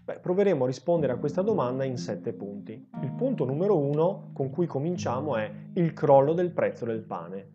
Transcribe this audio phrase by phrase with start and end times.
[0.06, 2.84] Beh, proveremo a rispondere a questa domanda in sette punti.
[3.04, 7.48] Il punto numero uno con cui cominciamo è il crollo del prezzo del pane.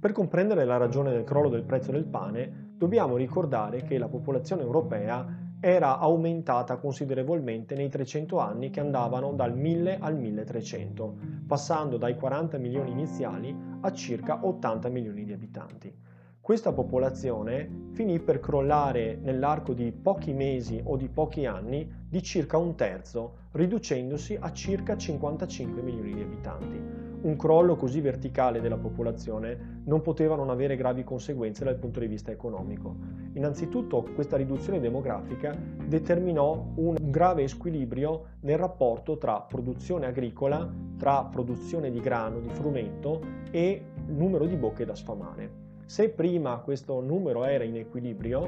[0.00, 4.62] Per comprendere la ragione del crollo del prezzo del pane, dobbiamo ricordare che la popolazione
[4.62, 11.16] europea era aumentata considerevolmente nei 300 anni che andavano dal 1000 al 1300,
[11.46, 15.92] passando dai 40 milioni iniziali a circa 80 milioni di abitanti.
[16.40, 22.56] Questa popolazione finì per crollare nell'arco di pochi mesi o di pochi anni di circa
[22.56, 29.82] un terzo, riducendosi a circa 55 milioni di abitanti un crollo così verticale della popolazione
[29.84, 32.94] non poteva non avere gravi conseguenze dal punto di vista economico.
[33.32, 41.90] Innanzitutto questa riduzione demografica determinò un grave squilibrio nel rapporto tra produzione agricola, tra produzione
[41.90, 45.66] di grano, di frumento e numero di bocche da sfamare.
[45.86, 48.46] Se prima questo numero era in equilibrio,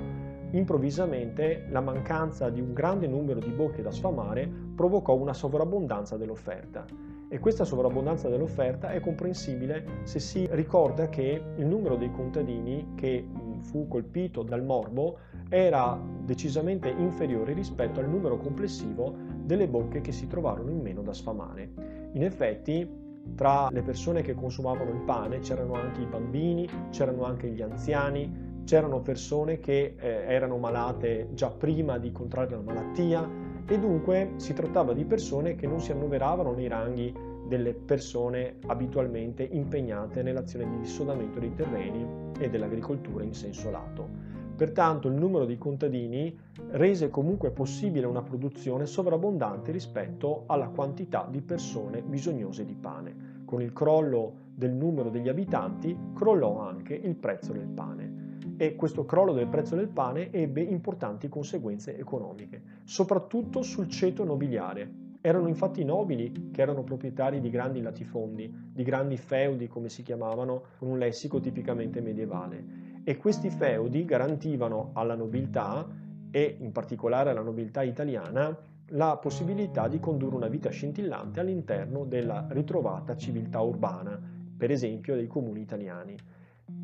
[0.50, 6.84] improvvisamente la mancanza di un grande numero di bocche da sfamare provocò una sovrabbondanza dell'offerta
[7.32, 13.24] e questa sovrabbondanza dell'offerta è comprensibile se si ricorda che il numero dei contadini che
[13.60, 19.14] fu colpito dal morbo era decisamente inferiore rispetto al numero complessivo
[19.44, 21.70] delle bocche che si trovarono in meno da sfamare.
[22.12, 22.88] In effetti,
[23.36, 28.62] tra le persone che consumavano il pane c'erano anche i bambini, c'erano anche gli anziani,
[28.64, 33.28] c'erano persone che eh, erano malate già prima di contrarre la malattia,
[33.70, 37.14] e dunque si trattava di persone che non si annoveravano nei ranghi
[37.46, 42.04] delle persone abitualmente impegnate nell'azione di dissodamento dei terreni
[42.40, 44.08] e dell'agricoltura in senso lato.
[44.56, 46.36] Pertanto il numero di contadini
[46.70, 53.42] rese comunque possibile una produzione sovrabbondante rispetto alla quantità di persone bisognose di pane.
[53.44, 58.19] Con il crollo del numero degli abitanti crollò anche il prezzo del pane
[58.60, 64.86] e questo crollo del prezzo del pane ebbe importanti conseguenze economiche, soprattutto sul ceto nobiliare.
[65.22, 70.02] Erano infatti i nobili che erano proprietari di grandi latifondi, di grandi feudi come si
[70.02, 72.62] chiamavano, con un lessico tipicamente medievale.
[73.02, 75.88] E questi feudi garantivano alla nobiltà,
[76.30, 78.54] e in particolare alla nobiltà italiana,
[78.88, 84.20] la possibilità di condurre una vita scintillante all'interno della ritrovata civiltà urbana,
[84.54, 86.14] per esempio dei comuni italiani.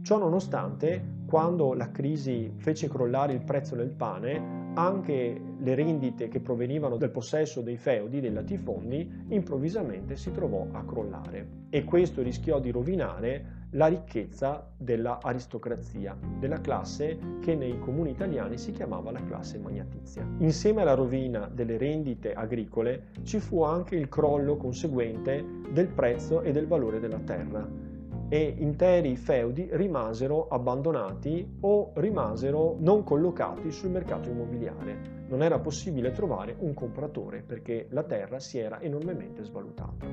[0.02, 6.38] Ciò nonostante, quando la crisi fece crollare il prezzo del pane, anche le rendite che
[6.38, 12.60] provenivano dal possesso dei feudi, dei latifondi, improvvisamente si trovò a crollare e questo rischiò
[12.60, 19.58] di rovinare la ricchezza dell'aristocrazia, della classe che nei comuni italiani si chiamava la classe
[19.58, 20.24] magnatizia.
[20.38, 26.52] Insieme alla rovina delle rendite agricole ci fu anche il crollo conseguente del prezzo e
[26.52, 27.94] del valore della terra
[28.28, 35.24] e interi feudi rimasero abbandonati o rimasero non collocati sul mercato immobiliare.
[35.28, 40.06] Non era possibile trovare un compratore perché la terra si era enormemente svalutata.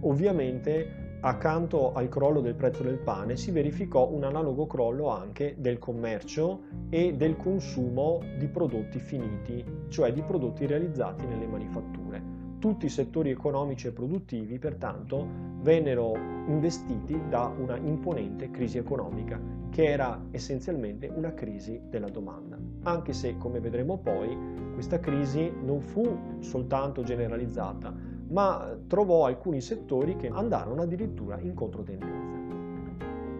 [0.00, 5.78] Ovviamente accanto al crollo del prezzo del pane si verificò un analogo crollo anche del
[5.78, 12.31] commercio e del consumo di prodotti finiti, cioè di prodotti realizzati nelle manifatture
[12.62, 15.26] tutti i settori economici e produttivi, pertanto,
[15.62, 16.14] vennero
[16.46, 22.56] investiti da una imponente crisi economica, che era essenzialmente una crisi della domanda.
[22.84, 24.38] Anche se, come vedremo poi,
[24.74, 27.92] questa crisi non fu soltanto generalizzata,
[28.28, 32.38] ma trovò alcuni settori che andarono addirittura in controtendenza.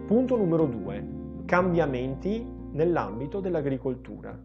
[0.05, 1.07] Punto numero 2.
[1.45, 4.37] Cambiamenti nell'ambito dell'agricoltura.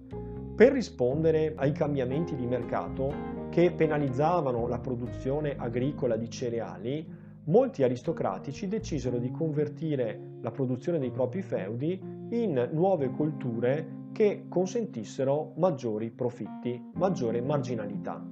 [0.54, 7.06] Per rispondere ai cambiamenti di mercato che penalizzavano la produzione agricola di cereali,
[7.44, 12.00] molti aristocratici decisero di convertire la produzione dei propri feudi
[12.31, 18.25] in nuove colture che consentissero maggiori profitti, maggiore marginalità.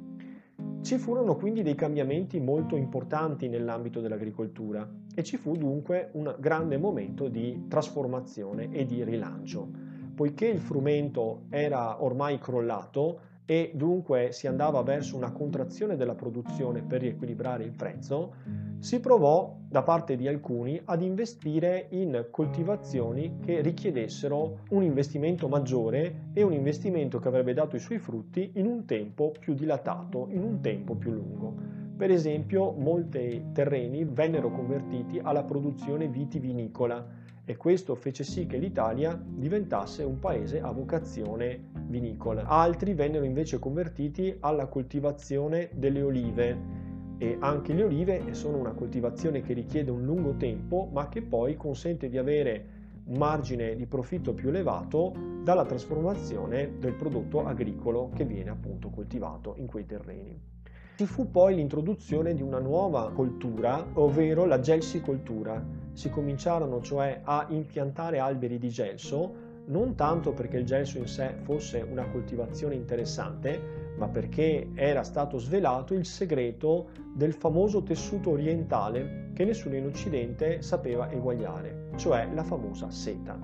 [0.82, 6.76] Ci furono quindi dei cambiamenti molto importanti nell'ambito dell'agricoltura e ci fu dunque un grande
[6.76, 9.68] momento di trasformazione e di rilancio.
[10.14, 16.82] Poiché il frumento era ormai crollato, e dunque si andava verso una contrazione della produzione
[16.82, 18.34] per riequilibrare il prezzo,
[18.80, 26.26] si provò da parte di alcuni ad investire in coltivazioni che richiedessero un investimento maggiore
[26.32, 30.42] e un investimento che avrebbe dato i suoi frutti in un tempo più dilatato, in
[30.42, 31.54] un tempo più lungo.
[31.96, 39.18] Per esempio, molti terreni vennero convertiti alla produzione vitivinicola e questo fece sì che l'Italia
[39.24, 42.44] diventasse un paese a vocazione vinicola.
[42.44, 46.84] Altri vennero invece convertiti alla coltivazione delle olive
[47.18, 51.56] e anche le olive sono una coltivazione che richiede un lungo tempo ma che poi
[51.56, 55.14] consente di avere un margine di profitto più elevato
[55.44, 60.55] dalla trasformazione del prodotto agricolo che viene appunto coltivato in quei terreni.
[60.96, 65.62] Ci fu poi l'introduzione di una nuova coltura, ovvero la gelsicoltura.
[65.92, 69.34] Si cominciarono cioè a impiantare alberi di gelso,
[69.66, 73.60] non tanto perché il gelso in sé fosse una coltivazione interessante,
[73.98, 80.62] ma perché era stato svelato il segreto del famoso tessuto orientale che nessuno in Occidente
[80.62, 83.38] sapeva eguagliare, cioè la famosa seta.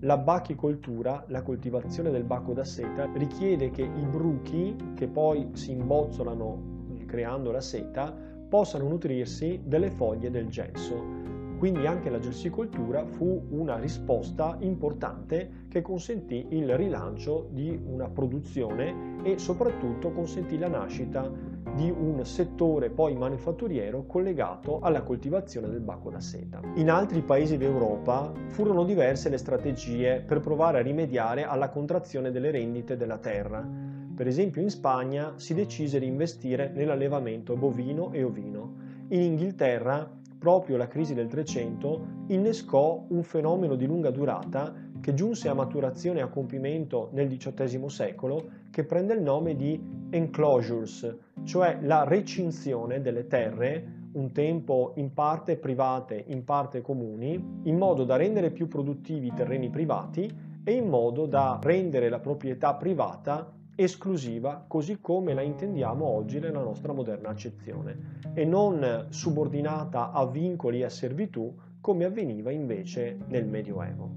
[0.00, 5.70] La bachicoltura, la coltivazione del bacco da seta, richiede che i bruchi, che poi si
[5.70, 6.78] imbozzolano
[7.10, 8.14] creando la seta,
[8.48, 11.30] possano nutrirsi delle foglie del gelso
[11.60, 19.18] quindi anche la gelsicoltura fu una risposta importante che consentì il rilancio di una produzione
[19.24, 21.30] e soprattutto consentì la nascita
[21.74, 26.62] di un settore poi manifatturiero collegato alla coltivazione del bacco da seta.
[26.76, 32.50] In altri paesi d'Europa furono diverse le strategie per provare a rimediare alla contrazione delle
[32.50, 33.89] rendite della terra.
[34.20, 38.74] Per esempio in Spagna si decise di investire nell'allevamento bovino e ovino.
[39.08, 45.48] In Inghilterra proprio la crisi del Trecento innescò un fenomeno di lunga durata che giunse
[45.48, 51.78] a maturazione e a compimento nel XVIII secolo, che prende il nome di enclosures, cioè
[51.80, 58.16] la recinzione delle terre, un tempo in parte private, in parte comuni, in modo da
[58.16, 60.30] rendere più produttivi i terreni privati
[60.62, 66.60] e in modo da rendere la proprietà privata esclusiva così come la intendiamo oggi nella
[66.60, 71.50] nostra moderna accezione e non subordinata a vincoli e a servitù
[71.80, 74.10] come avveniva invece nel Medioevo.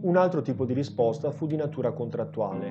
[0.00, 2.70] Un altro tipo di risposta fu di natura contrattuale.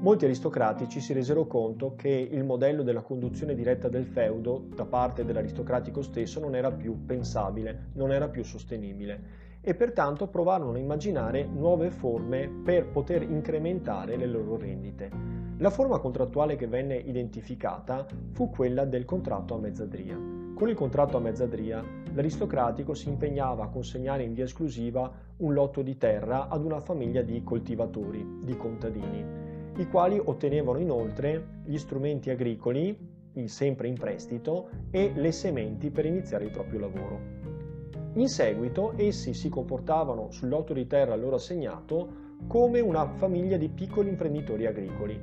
[0.00, 5.24] Molti aristocratici si resero conto che il modello della conduzione diretta del feudo da parte
[5.24, 11.44] dell'aristocratico stesso non era più pensabile, non era più sostenibile e pertanto provarono a immaginare
[11.44, 15.10] nuove forme per poter incrementare le loro rendite.
[15.58, 20.16] La forma contrattuale che venne identificata fu quella del contratto a mezzadria.
[20.54, 25.82] Con il contratto a mezzadria l'aristocratico si impegnava a consegnare in via esclusiva un lotto
[25.82, 29.24] di terra ad una famiglia di coltivatori, di contadini,
[29.76, 36.44] i quali ottenevano inoltre gli strumenti agricoli, sempre in prestito, e le sementi per iniziare
[36.44, 37.39] il proprio lavoro.
[38.14, 43.68] In seguito essi si comportavano sul lotto di terra loro assegnato come una famiglia di
[43.68, 45.20] piccoli imprenditori agricoli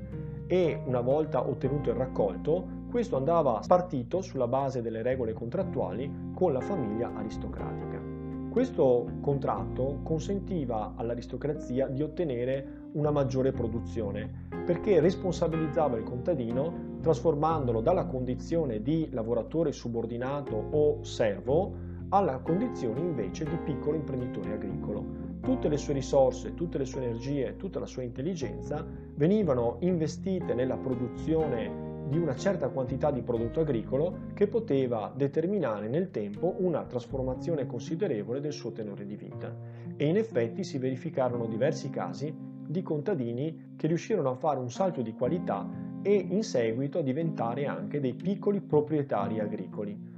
[0.47, 6.53] e una volta ottenuto il raccolto questo andava spartito sulla base delle regole contrattuali con
[6.53, 8.01] la famiglia aristocratica.
[8.49, 18.05] Questo contratto consentiva all'aristocrazia di ottenere una maggiore produzione perché responsabilizzava il contadino trasformandolo dalla
[18.05, 25.25] condizione di lavoratore subordinato o servo alla condizione invece di piccolo imprenditore agricolo.
[25.41, 30.77] Tutte le sue risorse, tutte le sue energie, tutta la sua intelligenza venivano investite nella
[30.77, 37.65] produzione di una certa quantità di prodotto agricolo che poteva determinare nel tempo una trasformazione
[37.65, 39.53] considerevole del suo tenore di vita.
[39.97, 42.33] E in effetti si verificarono diversi casi
[42.67, 45.67] di contadini che riuscirono a fare un salto di qualità
[46.01, 50.15] e in seguito a diventare anche dei piccoli proprietari agricoli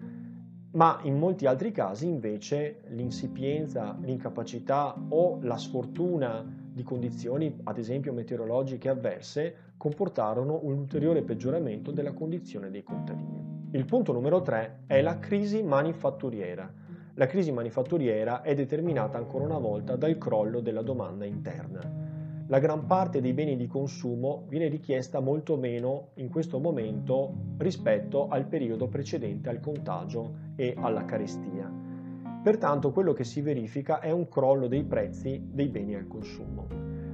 [0.72, 8.14] ma in molti altri casi invece l'insipienza, l'incapacità o la sfortuna di condizioni, ad esempio
[8.14, 13.68] meteorologiche avverse, comportarono un ulteriore peggioramento della condizione dei contadini.
[13.72, 16.72] Il punto numero 3 è la crisi manifatturiera.
[17.16, 21.99] La crisi manifatturiera è determinata ancora una volta dal crollo della domanda interna
[22.50, 28.28] la gran parte dei beni di consumo viene richiesta molto meno in questo momento rispetto
[28.28, 31.72] al periodo precedente al contagio e alla carestia.
[32.42, 36.68] Pertanto quello che si verifica è un crollo dei prezzi dei beni al consumo.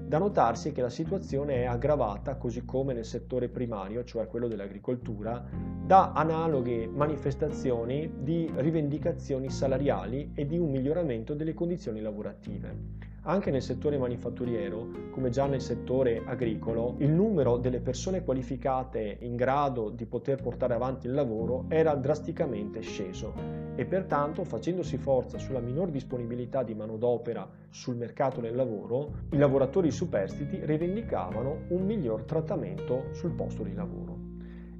[0.07, 5.43] Da notarsi che la situazione è aggravata, così come nel settore primario, cioè quello dell'agricoltura,
[5.85, 13.14] da analoghe manifestazioni di rivendicazioni salariali e di un miglioramento delle condizioni lavorative.
[13.27, 19.35] Anche nel settore manifatturiero, come già nel settore agricolo, il numero delle persone qualificate in
[19.35, 23.33] grado di poter portare avanti il lavoro era drasticamente sceso
[23.73, 29.89] e pertanto facendosi forza sulla minor disponibilità di manodopera sul mercato del lavoro, i lavoratori
[29.89, 34.19] superstiti rivendicavano un miglior trattamento sul posto di lavoro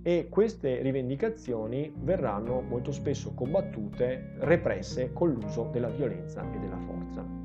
[0.04, 7.45] e queste rivendicazioni verranno molto spesso combattute, represse con l'uso della violenza e della forza.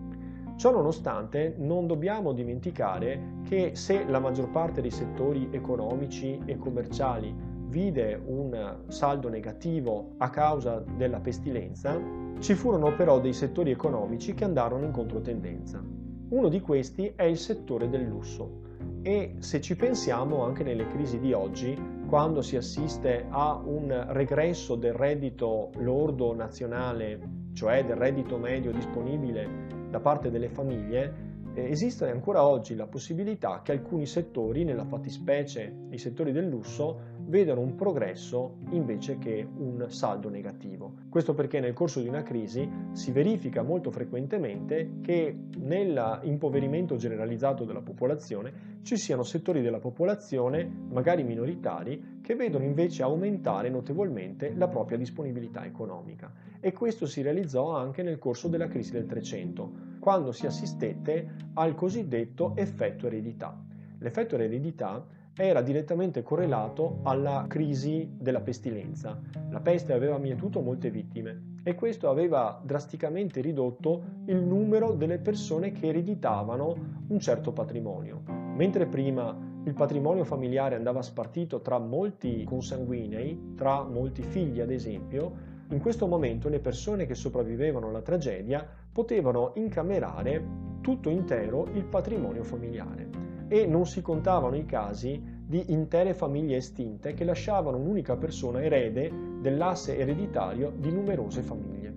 [0.60, 7.34] Ciò nonostante non dobbiamo dimenticare che se la maggior parte dei settori economici e commerciali
[7.68, 11.98] vide un saldo negativo a causa della pestilenza,
[12.40, 15.82] ci furono però dei settori economici che andarono in controtendenza.
[16.28, 18.60] Uno di questi è il settore del lusso
[19.00, 21.74] e se ci pensiamo anche nelle crisi di oggi,
[22.10, 27.20] quando si assiste a un regresso del reddito lordo nazionale,
[27.52, 33.60] cioè del reddito medio disponibile da parte delle famiglie, eh, esiste ancora oggi la possibilità
[33.62, 36.98] che alcuni settori, nella fattispecie i settori del lusso,
[37.30, 40.94] vedano un progresso invece che un saldo negativo.
[41.08, 47.80] Questo perché nel corso di una crisi si verifica molto frequentemente che nell'impoverimento generalizzato della
[47.80, 54.98] popolazione ci siano settori della popolazione, magari minoritari, che vedono invece aumentare notevolmente la propria
[54.98, 56.32] disponibilità economica.
[56.60, 61.74] E questo si realizzò anche nel corso della crisi del 300, quando si assistette al
[61.74, 63.56] cosiddetto effetto eredità.
[63.98, 65.06] L'effetto eredità
[65.42, 69.18] era direttamente correlato alla crisi della pestilenza.
[69.50, 75.72] La peste aveva mietuto molte vittime e questo aveva drasticamente ridotto il numero delle persone
[75.72, 76.76] che ereditavano
[77.08, 78.22] un certo patrimonio.
[78.54, 85.48] Mentre prima il patrimonio familiare andava spartito tra molti consanguinei, tra molti figli ad esempio,
[85.70, 90.42] in questo momento le persone che sopravvivevano alla tragedia potevano incamerare
[90.80, 97.14] tutto intero il patrimonio familiare e non si contavano i casi di intere famiglie estinte
[97.14, 101.92] che lasciavano un'unica persona erede dell'asse ereditario di numerose famiglie.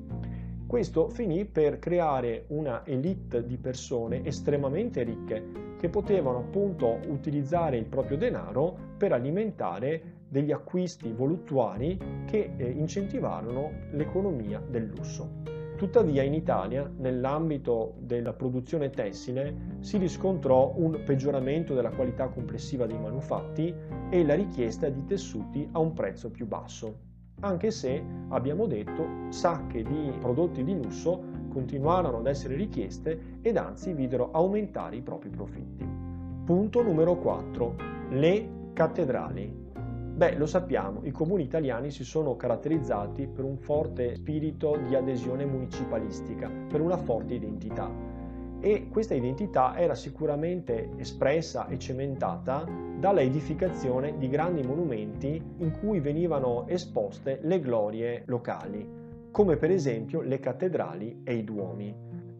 [0.66, 7.86] Questo finì per creare una elite di persone estremamente ricche che potevano appunto utilizzare il
[7.86, 15.53] proprio denaro per alimentare degli acquisti voluttuari che eh, incentivarono l'economia del lusso.
[15.76, 23.00] Tuttavia in Italia, nell'ambito della produzione tessile, si riscontrò un peggioramento della qualità complessiva dei
[23.00, 23.74] manufatti
[24.10, 27.12] e la richiesta di tessuti a un prezzo più basso,
[27.44, 33.94] anche se, abbiamo detto, sacche di prodotti di lusso continuarono ad essere richieste ed anzi
[33.94, 35.86] videro aumentare i propri profitti.
[36.46, 37.76] Punto numero 4.
[38.12, 39.63] Le cattedrali.
[40.24, 45.44] Beh, lo sappiamo, i comuni italiani si sono caratterizzati per un forte spirito di adesione
[45.44, 47.92] municipalistica, per una forte identità.
[48.62, 52.66] E questa identità era sicuramente espressa e cementata
[52.98, 58.90] dalla edificazione di grandi monumenti in cui venivano esposte le glorie locali,
[59.30, 61.94] come per esempio le cattedrali e i duomi.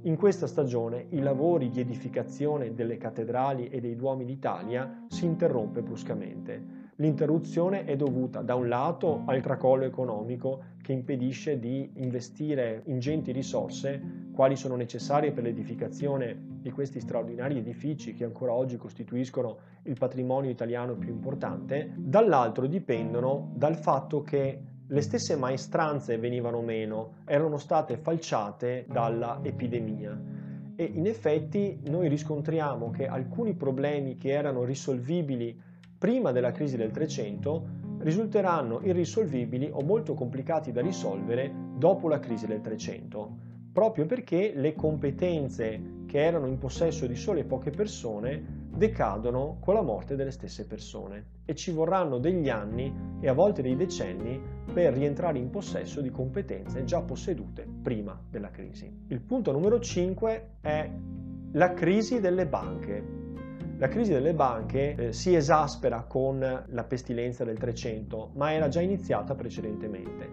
[0.04, 5.82] In questa stagione i lavori di edificazione delle cattedrali e dei duomi d'Italia si interrompe
[5.82, 13.32] bruscamente L'interruzione è dovuta da un lato al tracollo economico che impedisce di investire ingenti
[13.32, 19.98] risorse quali sono necessarie per l'edificazione di questi straordinari edifici che ancora oggi costituiscono il
[19.98, 27.58] patrimonio italiano più importante, dall'altro dipendono dal fatto che le stesse maestranze venivano meno, erano
[27.58, 30.20] state falciate dalla epidemia.
[30.76, 35.72] E in effetti noi riscontriamo che alcuni problemi che erano risolvibili
[36.04, 37.66] prima della crisi del 300
[38.00, 43.38] risulteranno irrisolvibili o molto complicati da risolvere dopo la crisi del 300,
[43.72, 49.82] proprio perché le competenze che erano in possesso di sole poche persone decadono con la
[49.82, 54.38] morte delle stesse persone e ci vorranno degli anni e a volte dei decenni
[54.74, 58.92] per rientrare in possesso di competenze già possedute prima della crisi.
[59.08, 60.92] Il punto numero 5 è
[61.54, 63.23] la crisi delle banche.
[63.78, 68.82] La crisi delle banche eh, si esaspera con la pestilenza del 300, ma era già
[68.82, 70.30] iniziata precedentemente.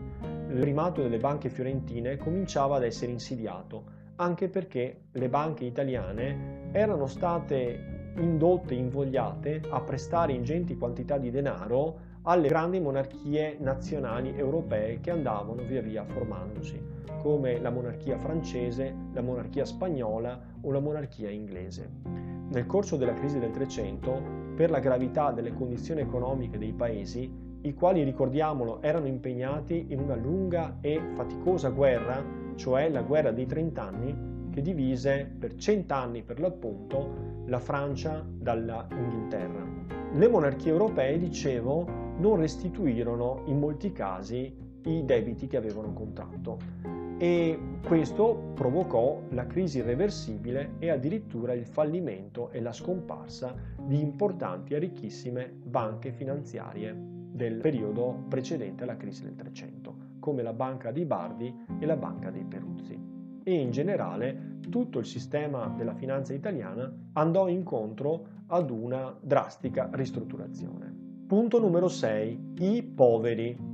[0.50, 7.06] Il primato delle banche fiorentine cominciava ad essere insidiato, anche perché le banche italiane erano
[7.06, 15.10] state indotte, invogliate a prestare ingenti quantità di denaro alle grandi monarchie nazionali europee che
[15.10, 16.78] andavano via via formandosi,
[17.22, 22.39] come la monarchia francese, la monarchia spagnola o la monarchia inglese.
[22.50, 24.22] Nel corso della crisi del 300,
[24.56, 30.16] per la gravità delle condizioni economiche dei paesi, i quali, ricordiamolo, erano impegnati in una
[30.16, 32.24] lunga e faticosa guerra,
[32.56, 39.64] cioè la guerra dei trent'anni, che divise per cent'anni per l'appunto la Francia dalla Inghilterra.
[40.12, 44.52] Le monarchie europee, dicevo, non restituirono in molti casi
[44.86, 52.48] i debiti che avevano contratto e questo provocò la crisi irreversibile e addirittura il fallimento
[52.48, 59.34] e la scomparsa di importanti e ricchissime banche finanziarie del periodo precedente alla crisi del
[59.34, 62.98] 300, come la Banca dei Bardi e la Banca dei Peruzzi.
[63.42, 70.90] E in generale tutto il sistema della finanza italiana andò incontro ad una drastica ristrutturazione.
[71.26, 72.52] Punto numero 6.
[72.60, 73.69] I poveri.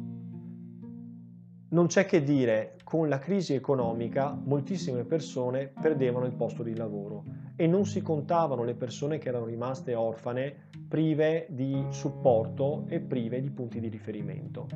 [1.69, 7.25] Non c'è che dire, con la crisi economica moltissime persone perdevano il posto di lavoro
[7.57, 13.41] e non si contavano le persone che erano rimaste orfane, prive di supporto e prive
[13.41, 14.69] di punti di riferimento.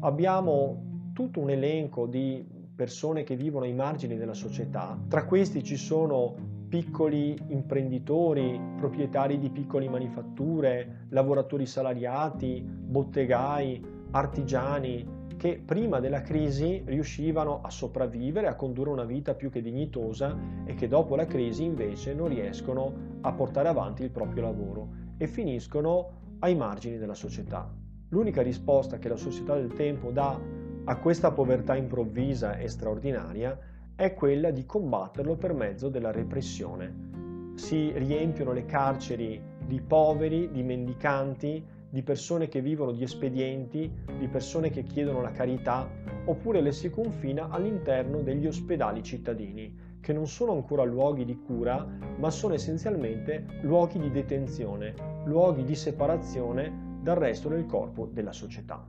[0.00, 2.42] Abbiamo tutto un elenco di
[2.74, 6.34] persone che vivono ai margini della società, tra questi ci sono
[6.70, 17.62] piccoli imprenditori, proprietari di piccole manifatture, lavoratori salariati, bottegai, artigiani, che prima della crisi riuscivano
[17.62, 22.12] a sopravvivere, a condurre una vita più che dignitosa e che dopo la crisi invece
[22.12, 22.92] non riescono
[23.22, 27.72] a portare avanti il proprio lavoro e finiscono ai margini della società.
[28.10, 30.38] L'unica risposta che la società del tempo dà
[30.84, 33.58] a questa povertà improvvisa e straordinaria
[33.96, 37.52] è quella di combatterlo per mezzo della repressione.
[37.54, 44.28] Si riempiono le carceri di poveri, di mendicanti, di persone che vivono di espedienti, di
[44.28, 45.88] persone che chiedono la carità,
[46.24, 51.84] oppure le si confina all'interno degli ospedali cittadini, che non sono ancora luoghi di cura,
[52.16, 54.94] ma sono essenzialmente luoghi di detenzione,
[55.24, 58.86] luoghi di separazione dal resto del corpo della società.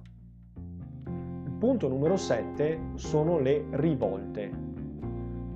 [1.58, 4.52] Punto numero 7 sono le rivolte.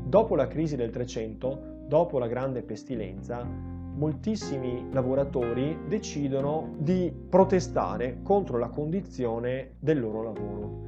[0.04, 3.48] Dopo la crisi del 300, dopo la grande pestilenza,
[3.96, 10.84] moltissimi lavoratori decidono di protestare contro la condizione del loro lavoro.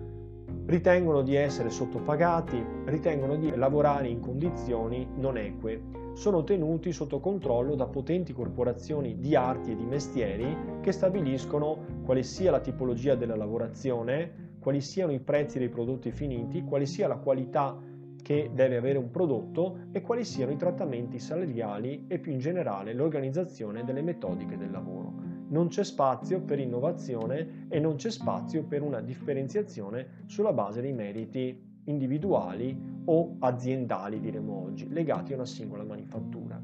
[0.66, 5.82] Ritengono di essere sottopagati, ritengono di lavorare in condizioni non eque.
[6.14, 12.24] Sono tenuti sotto controllo da potenti corporazioni di arti e di mestieri che stabiliscono quale
[12.24, 17.18] sia la tipologia della lavorazione, quali siano i prezzi dei prodotti finiti, quale sia la
[17.18, 17.78] qualità
[18.28, 22.92] che deve avere un prodotto e quali siano i trattamenti salariali e più in generale
[22.94, 25.14] l'organizzazione delle metodiche del lavoro.
[25.48, 30.92] Non c'è spazio per innovazione e non c'è spazio per una differenziazione sulla base dei
[30.92, 36.62] meriti individuali o aziendali, diremo oggi, legati a una singola manifattura.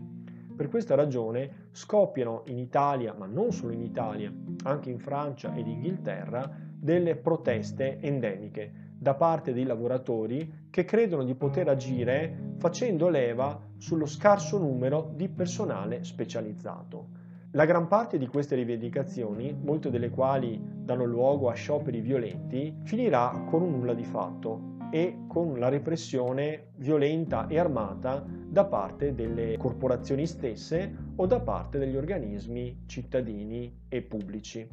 [0.54, 4.30] Per questa ragione scoppiano in Italia, ma non solo in Italia,
[4.64, 11.36] anche in Francia ed Inghilterra, delle proteste endemiche da parte dei lavoratori che credono di
[11.36, 17.10] poter agire facendo leva sullo scarso numero di personale specializzato.
[17.52, 23.44] La gran parte di queste rivendicazioni, molte delle quali danno luogo a scioperi violenti, finirà
[23.50, 29.58] con un nulla di fatto e con la repressione violenta e armata da parte delle
[29.58, 34.66] corporazioni stesse o da parte degli organismi cittadini e pubblici.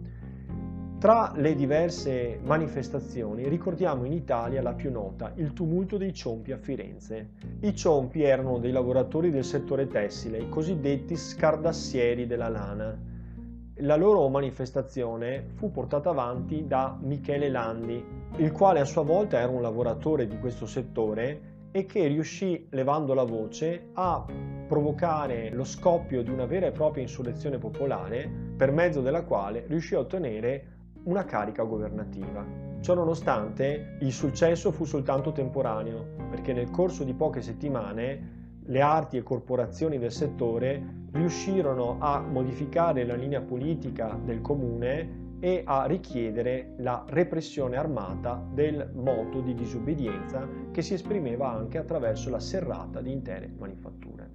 [1.00, 6.58] Tra le diverse manifestazioni ricordiamo in Italia la più nota, il tumulto dei ciompi a
[6.58, 7.30] Firenze.
[7.60, 12.94] I ciompi erano dei lavoratori del settore tessile, i cosiddetti scardassieri della lana.
[13.76, 18.04] La loro manifestazione fu portata avanti da Michele Landi,
[18.36, 23.14] il quale a sua volta era un lavoratore di questo settore e che riuscì, levando
[23.14, 24.26] la voce, a
[24.68, 29.94] provocare lo scoppio di una vera e propria insurrezione popolare per mezzo della quale riuscì
[29.94, 32.44] a ottenere una carica governativa.
[32.80, 39.22] Ciononostante, il successo fu soltanto temporaneo, perché nel corso di poche settimane le arti e
[39.22, 47.04] corporazioni del settore riuscirono a modificare la linea politica del comune e a richiedere la
[47.08, 53.50] repressione armata del moto di disobbedienza che si esprimeva anche attraverso la serrata di intere
[53.58, 54.28] manifatture.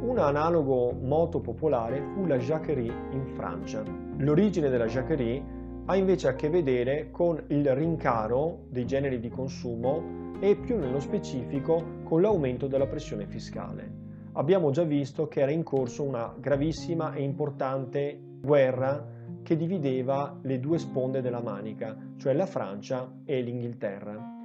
[0.00, 3.82] Un analogo moto popolare fu la jacquerie in Francia.
[4.18, 5.56] L'origine della jacquerie
[5.90, 11.00] ha invece a che vedere con il rincaro dei generi di consumo e più nello
[11.00, 13.90] specifico con l'aumento della pressione fiscale.
[14.32, 19.02] Abbiamo già visto che era in corso una gravissima e importante guerra
[19.42, 24.36] che divideva le due sponde della manica, cioè la Francia e l'Inghilterra.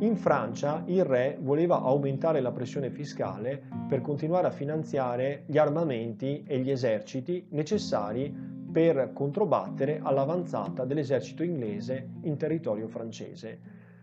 [0.00, 6.42] In Francia il re voleva aumentare la pressione fiscale per continuare a finanziare gli armamenti
[6.44, 13.58] e gli eserciti necessari per controbattere all'avanzata dell'esercito inglese in territorio francese.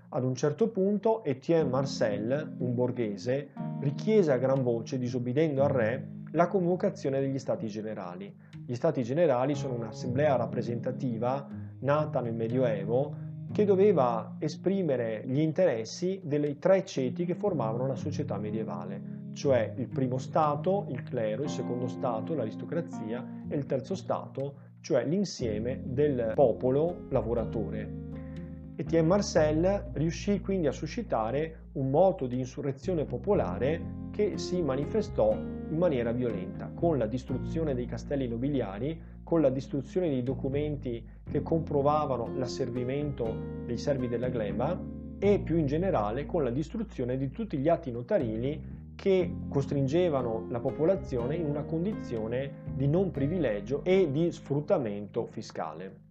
[0.10, 6.08] Ad un certo punto Etienne Marcel, un borghese, richiese a gran voce, disobbedendo al re,
[6.32, 8.36] la convocazione degli Stati Generali.
[8.66, 11.48] Gli Stati Generali sono un'assemblea rappresentativa
[11.80, 13.16] nata nel Medioevo
[13.54, 19.88] che doveva esprimere gli interessi delle tre ceti che formavano la società medievale, cioè il
[19.88, 26.34] primo stato, il clero, il secondo stato, l'aristocrazia e il terzo stato, cioè l'insieme del
[26.36, 28.04] popolo lavoratore.
[28.76, 35.76] Etienne Marcel riuscì quindi a suscitare un moto di insurrezione popolare che si manifestò in
[35.76, 42.38] maniera violenta con la distruzione dei castelli nobiliari, con la distruzione dei documenti che comprovavano
[42.38, 44.80] l'asservimento dei servi della gleba
[45.18, 50.60] e più in generale con la distruzione di tutti gli atti notarili che costringevano la
[50.60, 56.04] popolazione in una condizione di non privilegio e di sfruttamento fiscale.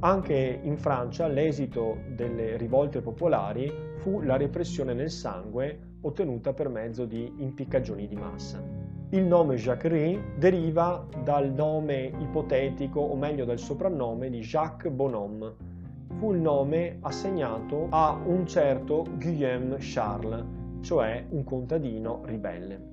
[0.00, 7.06] Anche in Francia l'esito delle rivolte popolari fu la repressione nel sangue ottenuta per mezzo
[7.06, 8.62] di impiccagioni di massa.
[9.10, 15.54] Il nome Jacquerie deriva dal nome ipotetico, o meglio dal soprannome di Jacques Bonhomme.
[16.16, 20.44] Fu il nome assegnato a un certo Guillaume Charles,
[20.84, 22.92] cioè un contadino ribelle.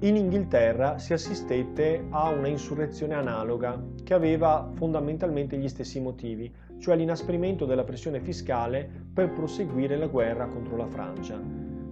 [0.00, 6.96] In Inghilterra si assistette a una insurrezione analoga che aveva fondamentalmente gli stessi motivi, cioè
[6.96, 11.40] l'inasprimento della pressione fiscale per proseguire la guerra contro la Francia.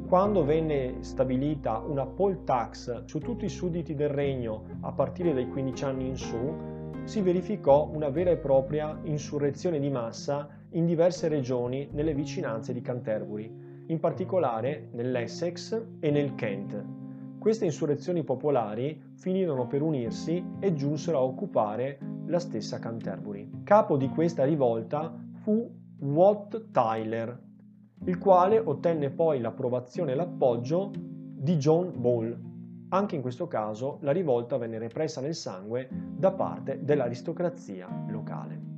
[0.06, 5.48] Quando venne stabilita una poll tax su tutti i sudditi del regno a partire dai
[5.48, 6.54] 15 anni in su,
[7.04, 12.82] si verificò una vera e propria insurrezione di massa in diverse regioni nelle vicinanze di
[12.82, 16.84] Canterbury, in particolare nell'Essex e nel Kent.
[17.38, 23.62] Queste insurrezioni popolari finirono per unirsi e giunsero a occupare la stessa Canterbury.
[23.62, 25.70] Capo di questa rivolta fu
[26.00, 27.40] Wat Tyler,
[28.04, 32.36] il quale ottenne poi l'approvazione e l'appoggio di John Ball.
[32.88, 38.75] Anche in questo caso la rivolta venne repressa nel sangue da parte dell'aristocrazia locale.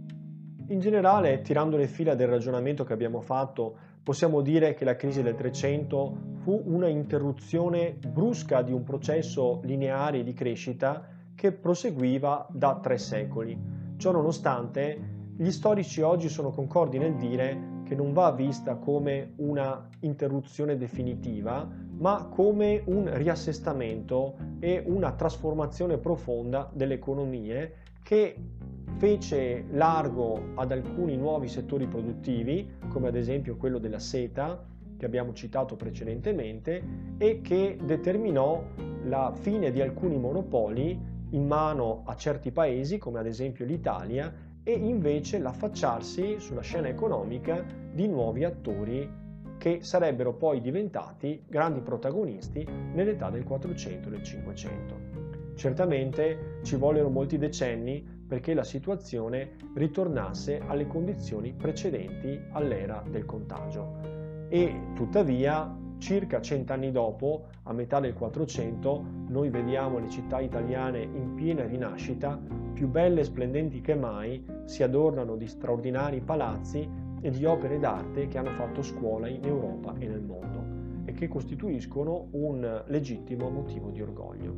[0.71, 5.23] In generale, tirando le fila del ragionamento che abbiamo fatto, possiamo dire che la crisi
[5.23, 12.79] del 300 fu una interruzione brusca di un processo lineare di crescita che proseguiva da
[12.83, 13.59] tre secoli.
[13.97, 19.89] Ciò nonostante, gli storici oggi sono concordi nel dire che non va vista come una
[20.01, 28.37] interruzione definitiva, ma come un riassestamento e una trasformazione profonda delle economie che
[28.99, 35.33] fece largo ad alcuni nuovi settori produttivi, come ad esempio quello della seta, che abbiamo
[35.33, 36.83] citato precedentemente,
[37.17, 38.61] e che determinò
[39.05, 44.35] la fine di alcuni monopoli in mano a certi paesi, come ad esempio l'Italia,
[44.65, 49.09] e invece l'affacciarsi sulla scena economica di nuovi attori
[49.59, 54.95] che sarebbero poi diventati grandi protagonisti nell'età del 400 e del 500.
[55.55, 64.47] Certamente ci vollero molti decenni perché la situazione ritornasse alle condizioni precedenti all'era del contagio
[64.49, 71.35] e tuttavia circa cent'anni dopo, a metà del 400, noi vediamo le città italiane in
[71.35, 72.41] piena rinascita
[72.73, 76.89] più belle e splendenti che mai, si adornano di straordinari palazzi
[77.21, 81.27] e di opere d'arte che hanno fatto scuola in Europa e nel mondo e che
[81.27, 84.58] costituiscono un legittimo motivo di orgoglio.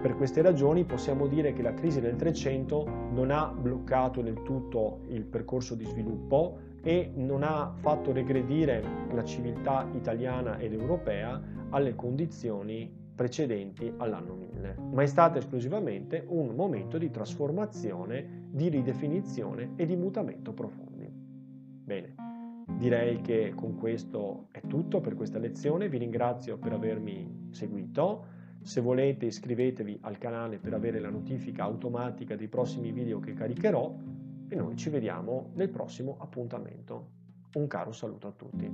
[0.00, 5.00] Per queste ragioni possiamo dire che la crisi del 300 non ha bloccato del tutto
[5.08, 8.80] il percorso di sviluppo e non ha fatto regredire
[9.12, 16.54] la civiltà italiana ed europea alle condizioni precedenti all'anno 1000, ma è stato esclusivamente un
[16.54, 21.10] momento di trasformazione, di ridefinizione e di mutamento profondi.
[21.12, 22.14] Bene,
[22.78, 28.36] direi che con questo è tutto per questa lezione, vi ringrazio per avermi seguito,
[28.68, 33.96] se volete iscrivetevi al canale per avere la notifica automatica dei prossimi video che caricherò
[34.46, 37.08] e noi ci vediamo nel prossimo appuntamento.
[37.54, 38.70] Un caro saluto a tutti.